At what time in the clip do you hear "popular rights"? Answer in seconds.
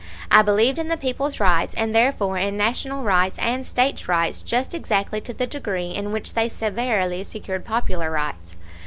7.65-8.55